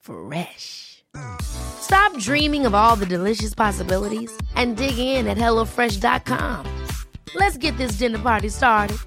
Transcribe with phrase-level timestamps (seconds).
[0.00, 1.04] Fresh.
[1.40, 6.86] Stop dreaming of all the delicious possibilities and dig in at HelloFresh.com.
[7.34, 8.98] Let's get this dinner party started.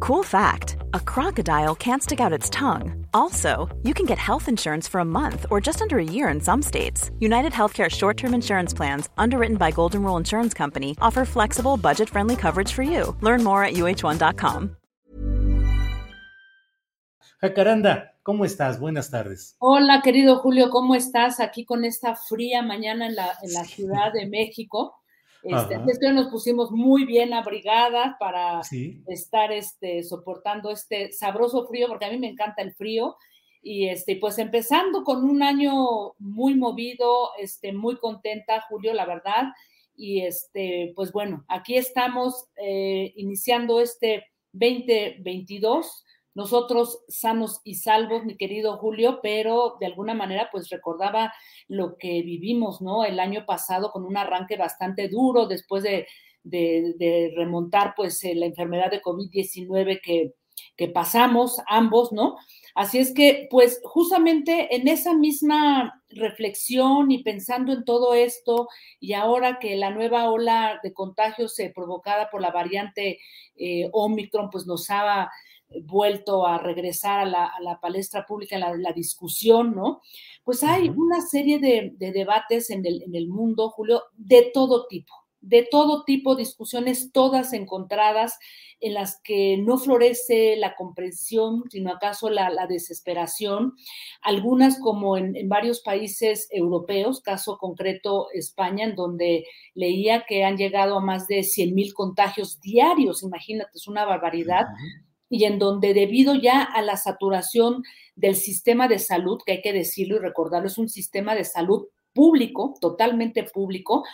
[0.00, 3.06] Cool fact a crocodile can't stick out its tongue.
[3.14, 6.40] Also, you can get health insurance for a month or just under a year in
[6.40, 7.10] some states.
[7.20, 12.10] United Healthcare short term insurance plans, underwritten by Golden Rule Insurance Company, offer flexible, budget
[12.10, 13.16] friendly coverage for you.
[13.22, 14.76] Learn more at uh1.com.
[17.40, 18.80] Jacaranda, ¿cómo estás?
[18.80, 19.56] Buenas tardes.
[19.58, 21.40] Hola, querido Julio, ¿cómo estás?
[21.40, 24.94] Aquí con esta fría mañana en la, en la Ciudad de México.
[25.42, 28.62] Este, es que nos pusimos muy bien abrigadas para
[29.08, 33.16] estar este, soportando este sabroso frío, porque a mí me encanta el frío.
[33.62, 39.52] Y este, pues empezando con un año muy movido, este, muy contenta, Julio, la verdad.
[39.96, 46.04] Y este, pues bueno, aquí estamos eh, iniciando este 2022
[46.34, 51.32] nosotros sanos y salvos, mi querido Julio, pero de alguna manera pues recordaba
[51.68, 53.04] lo que vivimos, ¿no?
[53.04, 56.06] El año pasado con un arranque bastante duro después de,
[57.36, 60.34] remontar pues eh, la enfermedad de COVID-19 que,
[60.76, 62.36] que pasamos ambos, ¿no?
[62.74, 69.12] Así es que, pues justamente en esa misma reflexión y pensando en todo esto, y
[69.12, 73.20] ahora que la nueva ola de contagios eh, provocada por la variante
[73.56, 75.30] eh, Omicron, pues nos ha
[75.82, 80.00] vuelto a regresar a la, palestra pública, la, la, discusión, ¿no?
[80.44, 85.14] Pues hay una serie de, debates en el, en el, mundo, Julio, de todo tipo,
[85.40, 88.38] de todo tipo, discusiones todas encontradas
[88.80, 93.74] en las que no florece la comprensión, sino acaso la, desesperación.
[94.20, 100.56] Algunas como en, en, varios países europeos, caso concreto España, en donde leía que han
[100.56, 104.66] llegado a más de 100 mil contagios diarios, imagínate, es una barbaridad
[105.34, 107.82] y en donde debido ya a la saturación
[108.14, 111.88] del sistema de salud, que hay que decirlo y recordarlo, es un sistema de salud
[112.12, 114.04] público, totalmente público,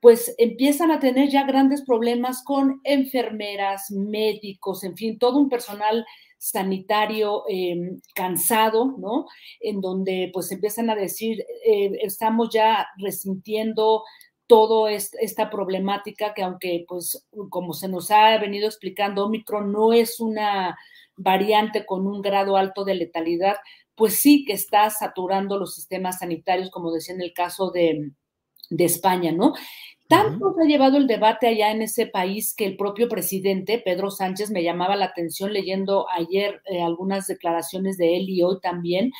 [0.00, 6.04] pues empiezan a tener ya grandes problemas con enfermeras, médicos, en fin, todo un personal
[6.38, 9.26] sanitario em, cansado, ¿no?
[9.60, 14.02] En donde pues empiezan a decir, eh, estamos ya resintiendo
[14.48, 20.18] todo esta problemática que aunque, pues, como se nos ha venido explicando, Omicron no es
[20.18, 20.76] una
[21.16, 23.56] variante con un grado alto de letalidad,
[23.94, 28.10] pues sí que está saturando los sistemas sanitarios, como decía en el caso de,
[28.70, 29.54] España, ¿no?
[30.08, 34.10] Tanto se ha llevado el debate allá en ese país que el propio presidente, Pedro
[34.10, 39.12] Sánchez, me llamaba la atención leyendo ayer eh, algunas declaraciones de él y hoy también,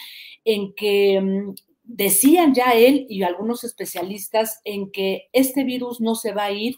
[0.44, 1.54] en que mm,
[1.88, 6.76] decían ya él y algunos especialistas en que este virus no se va a ir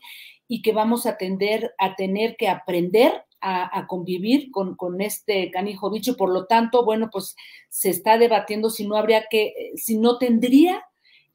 [0.49, 5.91] y que vamos a, tender, a tener que aprender a, convivir con, con, este canijo
[5.91, 6.17] bicho.
[6.17, 7.35] Por lo tanto, bueno, pues
[7.71, 10.85] se está debatiendo si no habría que, si no tendría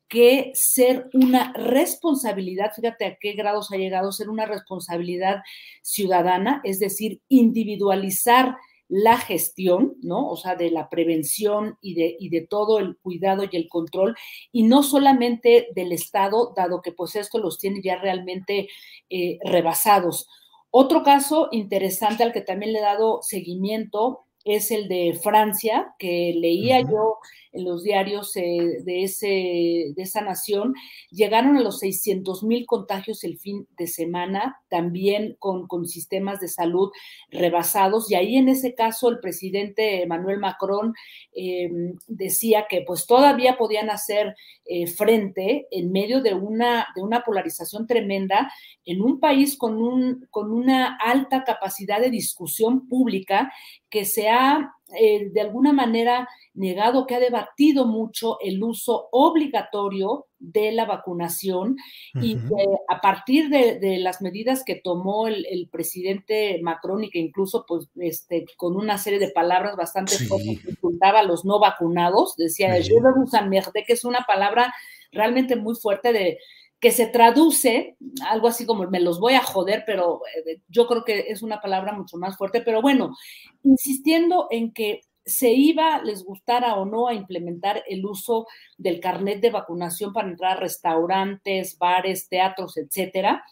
[0.08, 5.38] que ser una responsabilidad, fíjate a qué grados ha llegado, ser una responsabilidad
[5.82, 8.56] ciudadana, es decir, individualizar
[8.88, 10.30] la gestión, ¿no?
[10.30, 14.16] O sea, de la prevención y de, y de todo el cuidado y el control,
[14.52, 18.70] y no solamente del Estado, dado que pues esto los tiene ya realmente
[19.10, 20.28] eh, rebasados.
[20.70, 26.34] Otro caso interesante al que también le he dado seguimiento es el de Francia, que
[26.38, 27.18] leía yo
[27.56, 29.28] en los diarios eh, de, ese,
[29.96, 30.76] de esa nación,
[31.10, 36.50] llegaron a los 600 mil contagios el fin de semana, también con, con, sistemas de
[36.50, 36.92] salud
[37.32, 38.12] rebasados.
[38.12, 40.94] Y ahí en ese caso el presidente Emmanuel Macron
[41.34, 41.70] eh,
[42.08, 47.88] decía que pues todavía podían hacer eh, frente en medio de una, de una polarización
[47.88, 48.52] tremenda
[48.84, 53.52] en un país con, un, con una alta capacidad de discusión pública
[53.96, 60.26] que se ha eh, de alguna manera negado, que ha debatido mucho el uso obligatorio
[60.38, 61.78] de la vacunación
[62.22, 62.38] y
[62.90, 68.46] a partir de, las medidas que tomó el, presidente Macron y que incluso pues este
[68.58, 72.96] con una serie de palabras bastante fuertes insultaba a los no vacunados, decía yo
[73.88, 74.74] que es una palabra
[75.14, 76.38] realmente muy fuerte de
[76.80, 81.04] que se traduce algo así como me los voy a joder, pero eh, yo creo
[81.04, 83.16] que es una palabra mucho más fuerte, pero bueno,
[83.64, 88.46] insistiendo en que se iba, les gustara o no, a implementar el uso
[88.78, 93.44] del carnet de vacunación para entrar a restaurantes, bares, teatros, etcétera.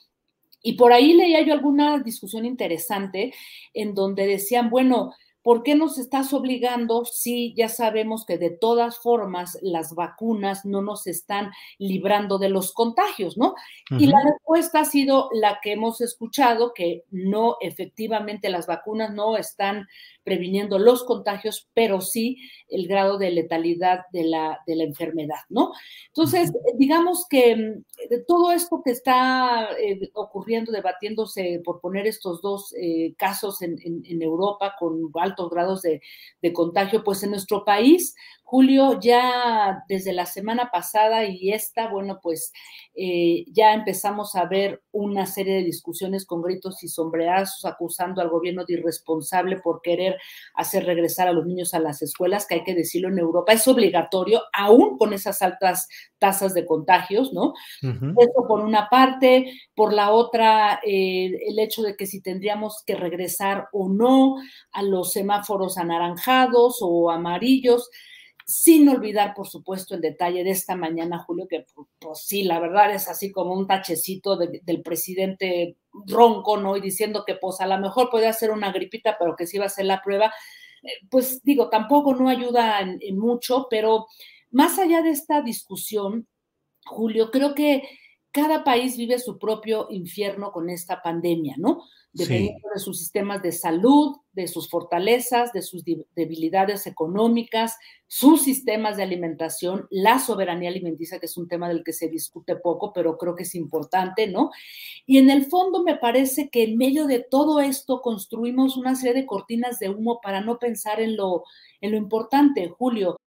[0.62, 3.34] Y por ahí leía yo alguna discusión interesante
[3.74, 9.00] en donde decían, bueno, ¿Por qué nos estás obligando si ya sabemos que de todas
[9.00, 13.54] formas las vacunas no nos están librando de los contagios, ¿no?
[13.92, 19.38] Y la respuesta ha sido la que hemos escuchado, que no, efectivamente las vacunas no
[19.38, 19.88] están
[20.24, 22.38] previniendo los contagios, pero sí
[22.69, 25.74] el grado de letalidad de la, de la enfermedad, ¿no?
[26.07, 27.84] Entonces, digamos que mm,
[28.28, 33.74] todo esto que está eh, ocurriendo, debatiéndose por poner estos dos eh, casos en,
[34.24, 36.01] Europa con altos grados de,
[36.41, 38.15] de contagio, pues en nuestro país
[38.54, 42.54] Julio, ya desde la semana pasada y esta, bueno, pues
[42.94, 48.30] eh, ya empezamos a ver una serie de discusiones con gritos y sombrerazos acusando al
[48.30, 50.20] gobierno de irresponsable por querer
[50.54, 53.68] hacer regresar a los niños a las escuelas, que hay que decirlo en Europa, es
[53.68, 55.88] obligatorio, aún con esas altas
[56.20, 57.56] tasas de contagios, ¿no?
[57.82, 62.94] Eso por una parte, por la otra, eh, el hecho de que si tendríamos que
[62.94, 64.36] regresar o no
[64.72, 67.90] a los semáforos anaranjados o amarillos
[68.45, 71.66] sin olvidar, por supuesto, el detalle de esta mañana, Julio, que
[72.00, 76.75] pues, sí, la verdad es así como un tachecito del presidente ronco, ¿no?
[76.75, 79.66] Y diciendo que pues a lo mejor puede hacer una gripita, pero que sí va
[79.66, 80.34] a ser la prueba.
[80.84, 84.07] Eh, pues digo, tampoco no ayuda en mucho, pero
[84.51, 86.28] más allá de esta discusión,
[86.86, 87.84] Julio, creo que
[88.31, 91.84] cada país vive su propio infierno con esta pandemia, ¿no?
[92.13, 95.83] Dependiendo de sus sistemas de salud, de sus fortalezas, de sus
[96.15, 97.75] debilidades económicas,
[98.07, 102.56] sus sistemas de alimentación, la soberanía alimenticia, que es un tema del que se discute
[102.56, 104.51] poco, pero creo que es importante, ¿no?
[105.07, 109.21] Y en el fondo me parece que en medio de todo esto construimos una serie
[109.21, 111.44] de cortinas de humo para no pensar en lo,
[111.81, 113.18] en lo importante, Julio.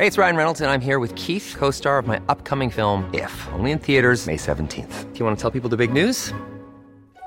[0.00, 3.04] Hey, it's Ryan Reynolds, and I'm here with Keith, co star of my upcoming film,
[3.12, 5.12] If, only in theaters, May 17th.
[5.12, 6.32] Do you want to tell people the big news?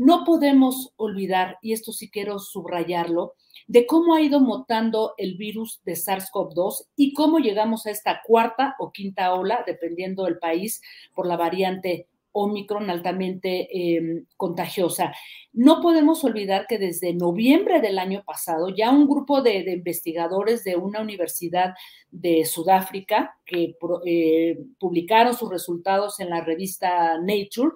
[0.00, 3.34] No podemos olvidar, y esto sí quiero subrayarlo,
[3.66, 8.76] de cómo ha ido mutando el virus de SARS-CoV-2 y cómo llegamos a esta cuarta
[8.78, 10.80] o quinta ola, dependiendo del país,
[11.14, 15.12] por la variante Omicron altamente em, contagiosa.
[15.52, 20.76] No podemos olvidar que desde noviembre del año pasado ya un grupo de, investigadores de
[20.76, 21.74] una universidad
[22.10, 23.76] de Sudáfrica que
[24.06, 27.72] eh, publicaron sus resultados en la revista Nature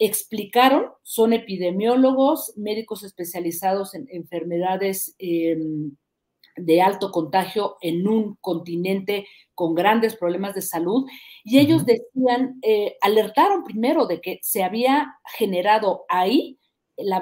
[0.00, 5.94] explicaron, son epidemiólogos, médicos especializados en enfermedades em,
[6.56, 11.06] de alto contagio en un continente con grandes problemas de salud,
[11.44, 16.58] y ellos decían, eh, alertaron primero de que se había generado ahí
[16.96, 17.20] la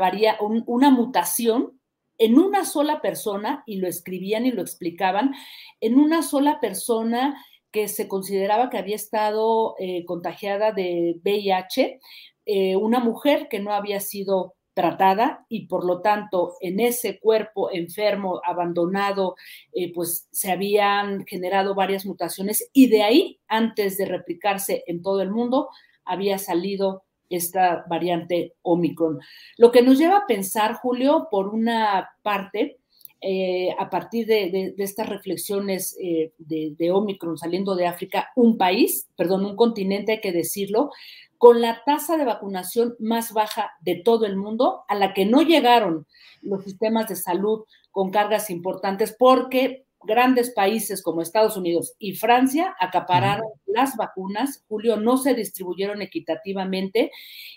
[0.66, 1.80] una mutación
[2.16, 5.35] en una sola persona, y lo escribían y lo explicaban,
[5.80, 12.00] en una sola persona que se consideraba que había estado eh, contagiada de VIH,
[12.50, 17.70] eh, una mujer que no había sido tratada y por lo tanto en ese cuerpo
[17.70, 19.36] enfermo, abandonado,
[19.74, 25.20] eh, pues se habían generado varias mutaciones y de ahí, antes de replicarse en todo
[25.20, 25.68] el mundo,
[26.06, 29.20] había salido esta variante Omicron.
[29.58, 32.78] Lo que nos lleva a pensar, Julio, por una parte,
[33.20, 35.96] eh, a partir de, estas reflexiones
[36.38, 40.90] de, de Omicron saliendo de África, un país, perdón, un continente, hay que decirlo,
[41.38, 45.42] con la tasa de vacunación más baja de todo el mundo, a la que no
[45.42, 46.06] llegaron
[46.42, 52.76] los sistemas de salud con cargas importantes, porque grandes países como Estados Unidos y Francia
[52.78, 57.12] acapararon las vacunas, Julio, no se distribuyeron equitativamente,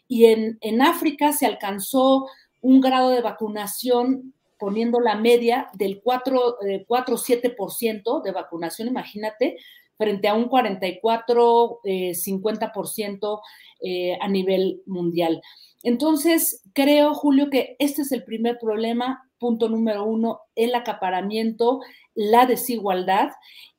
[0.07, 2.27] y en, en África se alcanzó
[2.61, 9.57] un grado de vacunación poniendo la media del 4, 4 7% de vacunación, imagínate,
[9.97, 13.41] frente a un 44-50%
[13.81, 15.41] eh, a nivel mundial.
[15.81, 21.79] Entonces, creo, Julio, que este es el primer problema, punto número uno, el acaparamiento,
[22.13, 23.31] la desigualdad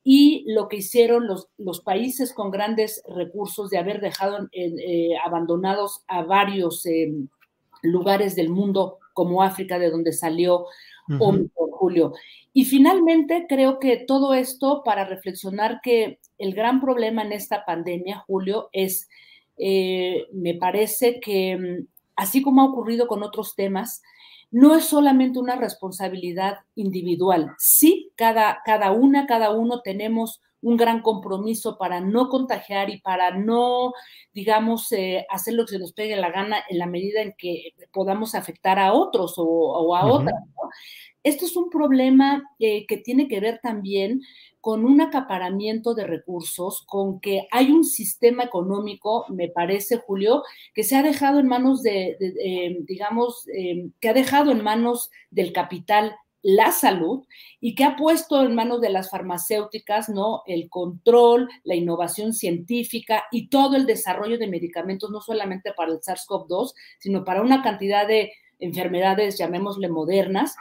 [0.03, 6.03] y lo que hicieron los, los países con grandes recursos de haber dejado eh, abandonados
[6.07, 7.13] a varios eh,
[7.83, 10.65] lugares del mundo como África, de donde salió
[11.71, 12.13] Julio.
[12.53, 18.23] Y finalmente, creo que todo esto para reflexionar que el gran problema en esta pandemia,
[18.27, 19.09] Julio, es,
[19.57, 24.01] eh, me parece que mm, así como ha ocurrido con otros temas,
[24.51, 27.55] no es solamente una responsabilidad individual.
[27.57, 33.37] Sí, cada, cada una, cada uno tenemos un gran compromiso para no contagiar y para
[33.37, 33.93] no,
[34.33, 37.73] digamos, eh, hacer lo que se nos pegue la gana en la medida en que
[37.91, 40.33] podamos afectar a otros o, a otras.
[41.23, 44.21] Esto es un problema eh, que tiene que ver también
[44.63, 50.41] con un acaparamiento de recursos, con que hay un sistema económico, me parece, Julio,
[50.73, 55.11] que se ha dejado en manos de, eh, digamos, eh, que ha dejado en manos
[55.31, 57.25] del capital la salud
[57.59, 60.43] y que ha puesto en manos de las farmacéuticas, ¿no?
[60.45, 66.01] El control, la innovación científica y todo el desarrollo de medicamentos, no solamente para el
[66.01, 70.55] SARS-CoV-2, sino para una cantidad de enfermedades, llamémosle modernas,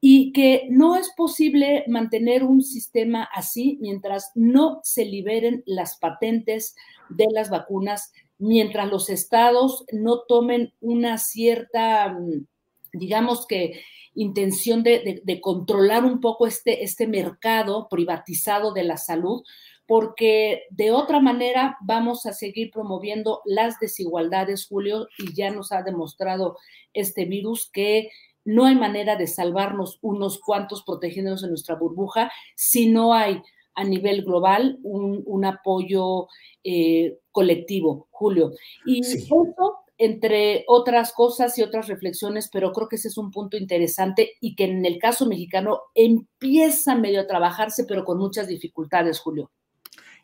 [0.00, 6.76] y que no es posible mantener un sistema así mientras no se liberen las patentes
[7.08, 12.46] de las vacunas, mientras los estados no tomen una cierta, mm,
[12.94, 13.82] digamos que,
[14.14, 19.42] intención de, controlar un poco este, este mercado privatizado de la salud,
[19.86, 25.82] porque de otra manera vamos a seguir promoviendo las desigualdades, Julio, y ya nos ha
[25.82, 26.56] demostrado
[26.94, 28.08] este virus que
[28.44, 33.42] no hay manera de salvarnos unos cuantos protegiéndonos en nuestra burbuja si no hay
[33.74, 36.28] a nivel global un, apoyo
[36.62, 38.52] eh, colectivo, Julio.
[38.86, 43.56] Y eso, entre otras cosas y otras reflexiones, pero creo que ese es un punto
[43.56, 49.20] interesante y que en el caso mexicano empieza medio a trabajarse, pero con muchas dificultades,
[49.20, 49.50] Julio.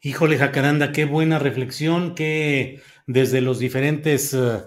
[0.03, 4.35] Híjole, Jacaranda, qué buena reflexión, que desde los diferentes...
[4.35, 4.61] Eh,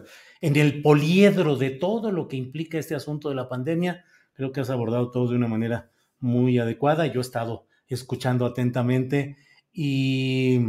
[0.43, 4.03] en el poliedro de todo lo que implica este asunto de la pandemia.
[4.33, 7.07] Creo que has abordado todo de una manera muy adecuada.
[7.07, 9.37] Yo he estado escuchando atentamente
[9.71, 10.59] y,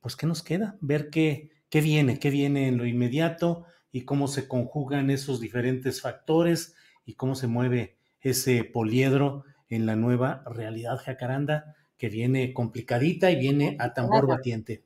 [0.00, 0.76] pues, ¿qué nos queda?
[0.80, 6.02] Ver qué, qué viene, qué viene en lo inmediato y cómo se conjugan esos diferentes
[6.02, 6.74] factores
[7.06, 13.36] y cómo se mueve ese poliedro en la nueva realidad jacaranda que viene complicadita y
[13.36, 14.84] viene a tambor batiente.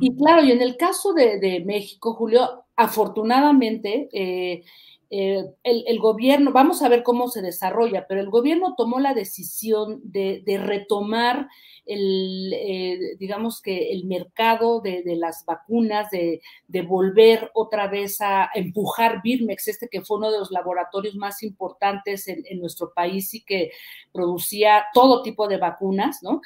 [0.00, 4.64] Y claro, y en el caso de, México, Julio, afortunadamente, eh,
[5.08, 10.00] eh, el, gobierno, vamos a ver cómo se desarrolla, pero el gobierno tomó la decisión
[10.02, 11.48] de, retomar
[11.84, 16.40] el, eh, digamos que el mercado de, las vacunas, de,
[16.82, 22.26] volver otra vez a empujar Birmex, este que fue uno de los laboratorios más importantes
[22.26, 23.70] en, en nuestro país y que
[24.12, 26.40] producía todo tipo de vacunas, ¿no?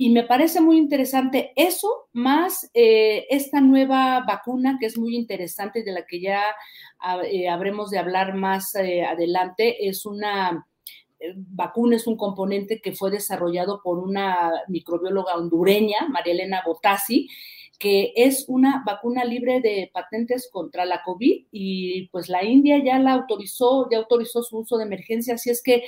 [0.00, 5.82] Y me parece muy interesante eso, más eh, esta nueva vacuna que es muy interesante
[5.82, 6.40] de la que ya
[7.24, 9.88] eh, habremos de hablar más eh, adelante.
[9.88, 10.64] Es una
[11.34, 17.28] vacuna, es un componente que fue desarrollado por una microbióloga hondureña, María Elena Botassi,
[17.80, 23.00] que es una vacuna libre de patentes contra la COVID y pues la India ya
[23.00, 25.82] la autorizó, ya autorizó su uso de emergencia, así es que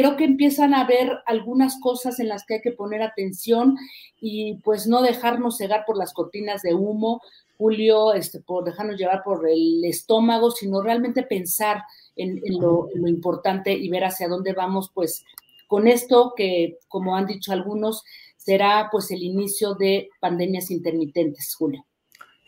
[0.00, 3.76] creo que empiezan a haber algunas cosas en las que hay que poner atención
[4.18, 7.20] y pues no dejarnos cegar por las cortinas de humo,
[7.58, 11.82] Julio, este, por dejarnos llevar por el estómago, sino realmente pensar
[12.16, 15.22] en, lo, importante y ver hacia dónde vamos, pues
[15.68, 18.02] con esto que, como han dicho algunos,
[18.38, 21.84] será pues el inicio de pandemias intermitentes, Julio.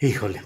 [0.01, 0.41] Híjole.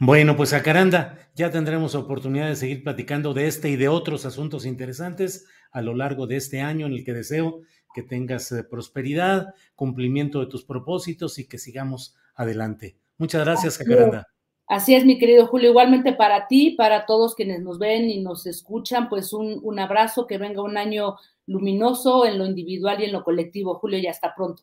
[0.00, 4.26] Bueno, pues a Caranda, ya tendremos oportunidad de seguir platicando de este y de otros
[4.26, 7.62] asuntos interesantes a lo largo de este año en el que deseo
[7.94, 12.96] que tengas eh, prosperidad, cumplimiento de tus propósitos y que sigamos adelante.
[13.16, 14.28] Muchas gracias, Jacaranda.
[14.68, 15.70] Así es, mi querido Julio.
[15.70, 20.26] Igualmente para ti, para todos quienes nos ven y nos escuchan, pues un, un abrazo,
[20.26, 23.74] que venga un año luminoso en lo individual y en lo colectivo.
[23.76, 24.62] Julio, y hasta pronto.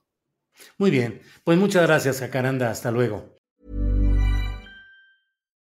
[0.77, 2.69] Muy bien, pues muchas gracias, Jacaranda.
[2.69, 3.35] Hasta luego.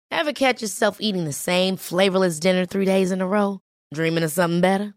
[0.10, 3.60] Ever catch yourself eating the same flavorless dinner three days in a row?
[3.94, 4.97] Dreaming of something better?